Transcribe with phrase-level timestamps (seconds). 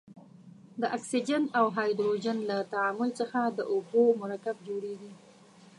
[0.81, 5.11] د اکسیجن او هایدروجن له تعامل څخه د اوبو مرکب جوړیږي.